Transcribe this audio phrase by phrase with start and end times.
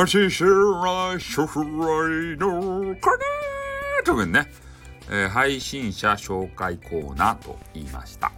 [0.00, 4.46] マシシラショフライのカネーというね、
[5.10, 8.32] えー、配信者紹介コーナーと言いました。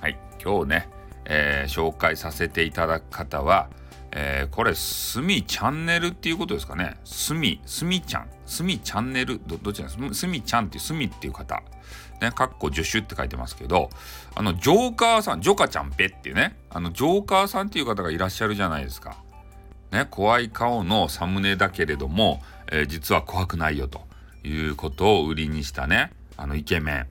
[0.00, 0.88] はい、今日ね、
[1.26, 3.70] えー、紹介させていただく方は、
[4.10, 6.96] えー、これ、すみチャンネルっていうことですかね。
[7.04, 11.62] すみ、すみちゃん、すみチャンネル、ど、どっちなんですすみちゃんっていう、すみっていう方。
[12.20, 13.90] ね、かっこ助手って書いてますけど、
[14.34, 19.22] あの、ジョーカーさん、ジョカちゃんぺっていうね、あの、ジョーカーさんっていう方がいらっしゃるじゃないですか。
[19.92, 24.02] ね、怖い顔のサムネだけれども、えー、実は怖くないよと
[24.44, 27.06] いうことを売りにしたね、あの、イケメン。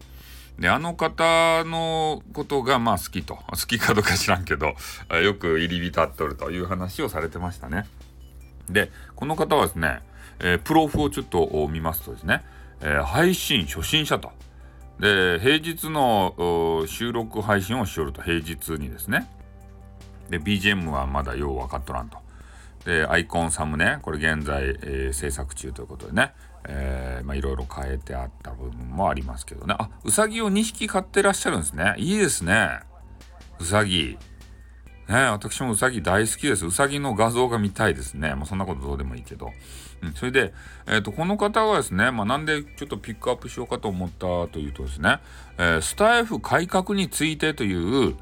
[0.59, 3.35] で、あの方のことがまあ好きと。
[3.35, 4.73] 好きかどうか知らんけど、
[5.15, 7.85] よく入り浸っとるという話をされてましたね。
[8.69, 9.99] で、この方はですね、
[10.39, 12.43] えー、プロフをちょっと見ますとですね、
[12.81, 14.31] えー、配信初心者と。
[14.99, 19.29] で、平日の収録配信をしよると、平日にですね。
[20.29, 22.17] で、BGM はまだよう分かっとらんと。
[22.85, 26.33] で、アイコンサムネ、これ現在、えー、制作中ということでね、
[26.67, 29.75] え、まあいろいろ変えてあった部分もありますけどね。
[29.77, 31.95] あ、うさぎを2匹飼ってらっしゃるんですね。
[31.97, 32.79] いいですね。
[33.59, 34.17] うさぎ。
[35.07, 36.65] ね私もうさぎ大好きです。
[36.65, 38.35] うさぎの画像が見たいですね。
[38.35, 39.51] まあそんなことどうでもいいけど。
[40.01, 40.53] うん、それで、
[40.87, 45.19] え、ー、と、この方はですね、まあなんでちょっとピックアップしようかと思ったというとですね、
[45.57, 47.73] えー、スタイフ改革についてとい
[48.09, 48.15] う、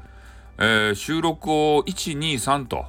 [0.60, 2.86] えー、収録を1、2、3と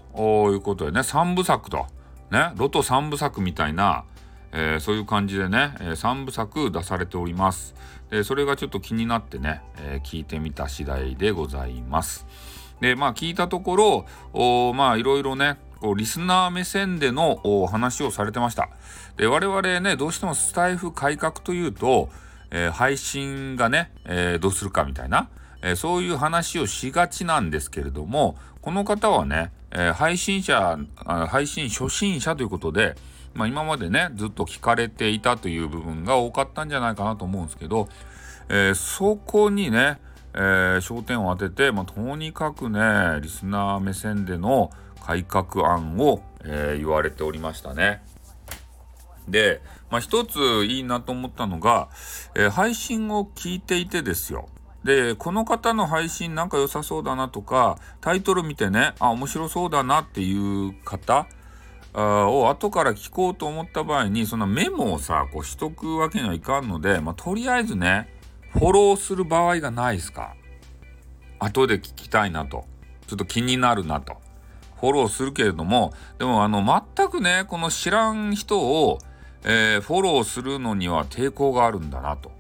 [0.52, 1.86] いうことでね、3部作と、
[2.32, 4.06] ね、ロト3部作みたいな、
[4.52, 7.76] えー、そういう感じでね、えー、3部作出されております。
[8.10, 12.26] で、それがちょっと気になってね、えー、聞いてみた次第でございます。
[12.82, 18.70] で、まあ聞いたところ、まあいろいろね、こうリスナー目線でのお話をされてました。
[19.18, 22.10] で、我々ね、どうしてもスタイフ改革というと、
[22.52, 25.30] え配信がね、えどうするかみたいな、
[25.62, 30.78] えそういう話をしがちなんですけれども、この方はね、え配信者、
[31.28, 32.96] 配信初心者ということで、
[33.34, 37.88] まあ、今までねずっと聞かれていたという部分が多かったんじゃないかなと思うんですけど、
[38.50, 40.00] えー、そこにね、
[40.34, 40.38] え、
[40.82, 44.72] 焦点を当てて、まあ、とにかくねリスナー目線での
[45.06, 48.04] 改革案を、え、言われておりましたね。
[49.28, 51.90] で、まあ、一ついいなと思ったのが、
[52.36, 54.50] えー、配信を聞いていてですよ。
[54.84, 61.28] で、この方の配信なんか良さそうだなとか、タイトル見てね、あ、面白そうだなっていう方、
[61.94, 68.14] を後から聞こうと思った場合にそのメモをさこうしとくわけにはいかんので、まあ、とりあえずね
[68.52, 70.36] フォローする場合がないですか。
[71.40, 72.66] 後で聞きたいなと。
[73.08, 74.18] ちょっと気になるなと。
[74.80, 76.64] フォローするけれどもでもあの
[76.96, 79.00] 全くねこの知らん人を、
[79.44, 82.32] えー、フォローするのには抵抗があるんだなと。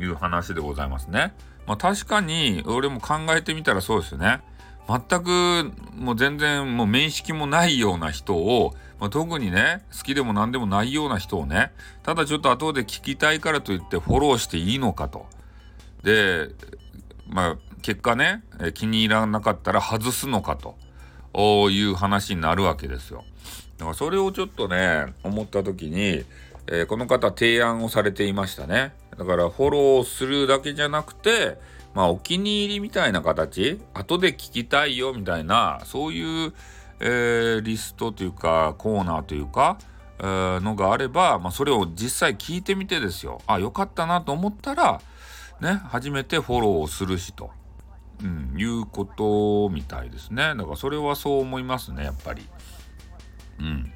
[0.00, 1.34] いう話でございますね。
[1.66, 4.40] まあ確かに俺も考えてみたらそうですよね。
[4.88, 11.72] 全くもう全然もう面識もないような人を、まあ、特にね好きでも何でもないような人をね
[12.04, 15.26] ただちょっと後で聞きたいからといってフォローしていいのかと。
[16.04, 16.50] で
[17.28, 20.76] まあ結果ね気に入らなかったら外すのかと
[21.70, 23.24] いう話になるわけですよ。
[23.78, 26.24] だからそれをちょっとね思った時に、
[26.68, 28.94] えー、この方提案をされていましたね。
[29.18, 31.58] だからフォローするだけじゃなくて
[31.94, 36.52] まあお気に入りみたいな形後で聞きたいよみたいなそういう、
[37.00, 39.78] えー、リストというかコーナーというか、
[40.18, 43.40] えー、のがあれば、まあ、それを実際聞いてみてですよ。
[43.46, 45.00] あよかったなと思ったら
[45.60, 47.50] ね初めてフォローをするしと、
[48.22, 50.54] うん、いうことみたいですね。
[50.54, 52.46] だからそれはそう思いますねやっぱり。
[53.58, 53.88] うん、だ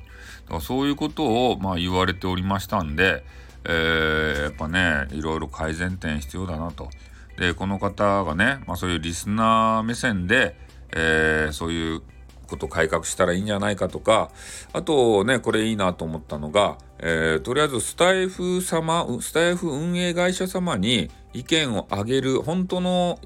[0.48, 3.24] からそういうことを、まあ、言われておりましたんで、
[3.64, 6.88] えー、やっぱねいろいろ改善点必要だなと。
[7.36, 10.56] でこの方がね、まあ、そういうリスナー目線で、
[10.92, 12.02] えー、そういう
[12.46, 14.30] こと改革したらいいんじゃないかとか
[14.72, 23.18] あとねこれいいなと思ったのが、えー、とりあえずスタイフ様スタイフ運営会社様に意見をあげる本当の、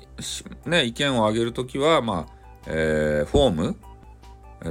[0.66, 2.32] ね、意見をあげる時はまあ、
[2.66, 3.76] えー、フォーム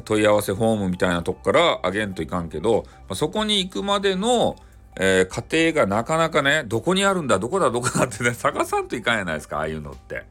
[0.05, 4.55] 問い合わせフォームみたいなとこからあげんといかんけど、まあ、そこに行くまでの
[4.99, 10.25] えー、家庭がなかなかね、どこにあるんだ、どこだ、どこだってね、 探さんといかんやないですか、ああいうのって。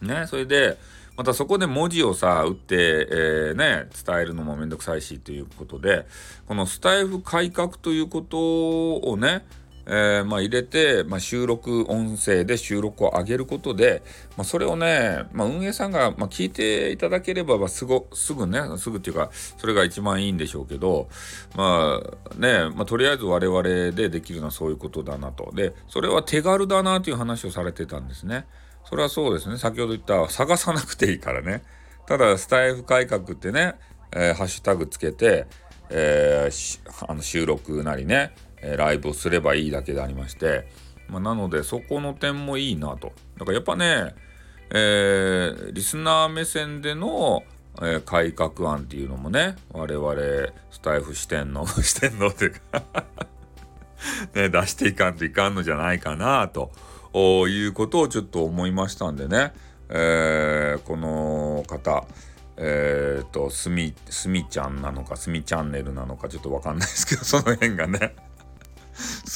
[0.00, 0.78] ね、それで、
[1.16, 2.74] またそこで文字をさ、打って、
[3.10, 6.06] えー、ね、伝えるのもめんどくさいしということで、
[6.46, 9.44] このスタイフ改革ということをね、
[9.86, 14.02] えー、まあ、入れて、まあ、収録音声で収録を上げることで、
[14.36, 21.08] まあ、それをね、ま、運営さんが、ま聞いていただければ、ますぐすぐねすぐっていうかそれが一番いいんでしょうけど
[21.56, 25.50] まあね、まとりあえず我々でできるのはそういうことだなと。
[25.54, 28.46] でそれは手軽だなという話をされてたんですね。
[28.84, 29.58] それはそうですね。
[29.58, 31.62] 先ほど言った探さなくていいからね。
[32.06, 33.74] ただスタイフ改革ってね
[34.14, 35.46] えー、ハッシュタグつけて、
[35.90, 40.68] えー、あの収録なりね、えライブをすればいいだけでありまして、
[41.08, 43.12] まあ、なのでそこの点もいいなと。
[43.38, 44.14] だからやっぱね、
[44.70, 47.42] えー、リスナー目線での、
[47.78, 50.14] えー、改革案っていうのもね、我々
[50.70, 52.82] スタイフ視点の、視点のっていうか
[54.34, 56.72] ね、出していかんといかんのじゃないかなと
[57.48, 59.52] いうことをちょっと思いましたんでね、
[59.90, 62.06] えー、この方、
[62.56, 68.14] えっ、ー、と、すみ、すみちゃんなのか、すみチャンネルなのか、ちょっとわかんないですけど、その辺がね、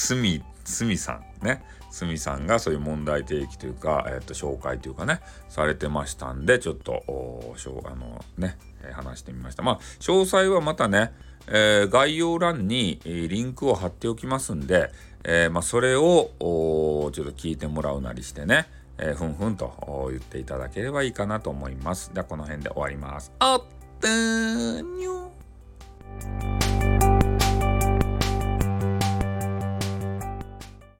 [0.06, 9.64] すみ、すみさんね、すみさんがそういう問題提起というか、えっ、と、紹介というかね、されてましたんで、ちょっと、おしょあのね、え、話してみました。
[9.64, 11.12] まあ、詳細はまたね、
[11.49, 14.93] えー、概要欄に、リンクを貼っておきますんで、
[15.25, 18.69] えー、まあ、それをちょっと聞いてもらうなりしてね、
[18.99, 22.14] え、ふんふんと言っていただければいいかなと思います。
[22.14, 23.32] ではこの辺で終わります。
[23.41, 23.62] あっ、
[24.05, 26.56] にゅー